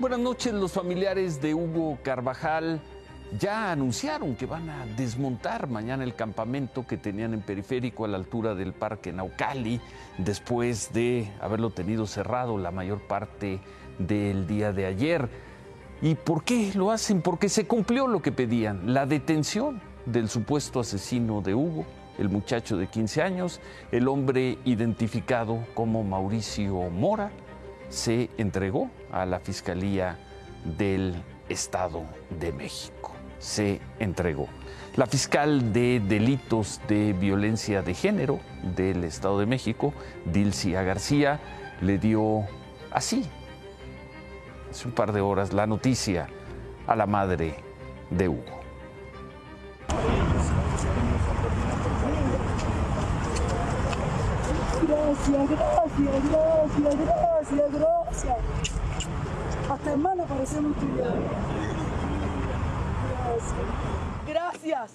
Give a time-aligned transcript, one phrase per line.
[0.00, 2.80] Buenas noches, los familiares de Hugo Carvajal
[3.36, 8.16] ya anunciaron que van a desmontar mañana el campamento que tenían en periférico a la
[8.16, 9.80] altura del Parque Naucali,
[10.16, 13.58] después de haberlo tenido cerrado la mayor parte
[13.98, 15.28] del día de ayer.
[16.00, 17.20] ¿Y por qué lo hacen?
[17.20, 21.84] Porque se cumplió lo que pedían, la detención del supuesto asesino de Hugo,
[22.18, 27.32] el muchacho de 15 años, el hombre identificado como Mauricio Mora,
[27.88, 30.18] se entregó a la Fiscalía
[30.64, 32.04] del Estado
[32.38, 33.12] de México.
[33.38, 34.48] Se entregó.
[34.96, 38.40] La fiscal de delitos de violencia de género
[38.76, 39.94] del Estado de México,
[40.24, 41.40] Dilcia García,
[41.80, 42.44] le dio
[42.90, 43.24] así,
[44.70, 46.28] hace un par de horas, la noticia
[46.86, 47.54] a la madre
[48.10, 48.58] de Hugo.
[55.08, 58.36] Gracias, gracias, gracias, gracias, gracias.
[59.70, 61.08] Hasta hermano parecemos tuyos.
[63.24, 63.54] Gracias.
[64.26, 64.92] Gracias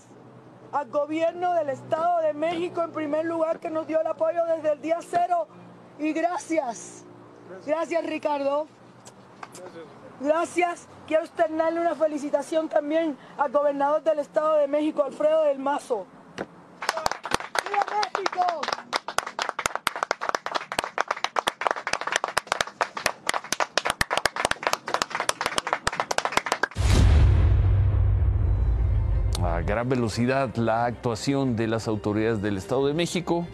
[0.72, 4.74] al gobierno del Estado de México en primer lugar que nos dio el apoyo desde
[4.74, 5.48] el día cero.
[5.98, 7.06] Y gracias.
[7.66, 8.68] Gracias Ricardo.
[10.20, 10.88] Gracias.
[11.08, 16.06] Quiero externarle una felicitación también al gobernador del Estado de México, Alfredo del Mazo.
[17.68, 18.62] ¡Viva México!
[29.44, 33.46] A gran velocidad la actuación de las autoridades del Estado de México,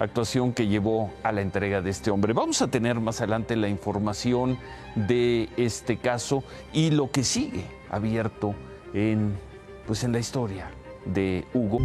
[0.00, 2.32] actuación que llevó a la entrega de este hombre.
[2.32, 4.58] Vamos a tener más adelante la información
[4.96, 6.42] de este caso
[6.72, 8.54] y lo que sigue abierto
[8.94, 9.38] en,
[9.86, 10.70] pues en la historia
[11.04, 11.78] de Hugo.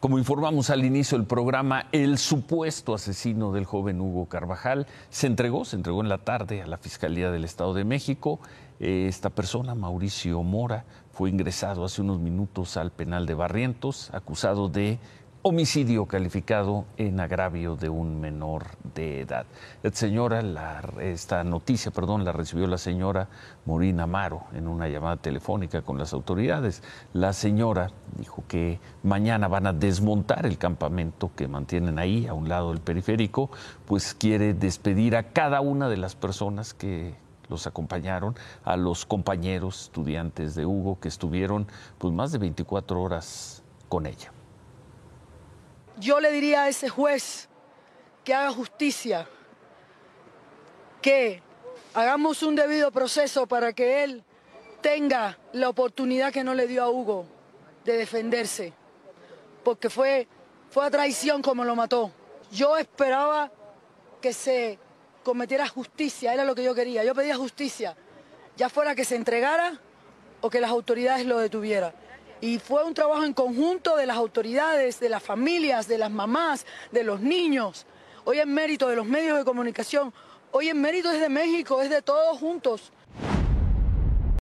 [0.00, 5.64] Como informamos al inicio del programa, el supuesto asesino del joven Hugo Carvajal se entregó,
[5.64, 8.40] se entregó en la tarde a la Fiscalía del Estado de México.
[8.80, 14.68] Eh, Esta persona, Mauricio Mora, fue ingresado hace unos minutos al penal de Barrientos, acusado
[14.68, 14.98] de
[15.48, 18.64] homicidio calificado en agravio de un menor
[18.96, 19.46] de edad.
[19.84, 23.28] Esta señora, la- esta noticia, perdón, la recibió la señora
[23.64, 26.82] Morina Amaro en una llamada telefónica con las autoridades.
[27.12, 32.48] La señora dijo que mañana van a desmontar el campamento que mantienen ahí a un
[32.48, 33.48] lado del periférico,
[33.86, 37.14] pues quiere despedir a cada una de las personas que
[37.48, 38.34] los acompañaron,
[38.64, 41.68] a los compañeros estudiantes de Hugo que estuvieron
[41.98, 44.32] pues más de 24 horas con ella.
[45.98, 47.48] Yo le diría a ese juez
[48.22, 49.26] que haga justicia,
[51.00, 51.42] que
[51.94, 54.22] hagamos un debido proceso para que él
[54.82, 57.26] tenga la oportunidad que no le dio a Hugo
[57.84, 58.72] de defenderse,
[59.64, 60.28] porque fue,
[60.70, 62.12] fue a traición como lo mató.
[62.52, 63.50] Yo esperaba
[64.20, 64.78] que se
[65.24, 67.96] cometiera justicia, era lo que yo quería, yo pedía justicia,
[68.56, 69.80] ya fuera que se entregara
[70.40, 71.92] o que las autoridades lo detuvieran.
[72.40, 76.66] Y fue un trabajo en conjunto de las autoridades, de las familias, de las mamás,
[76.92, 77.86] de los niños.
[78.24, 80.12] Hoy en mérito de los medios de comunicación,
[80.50, 82.92] hoy en mérito es de México, es de todos juntos.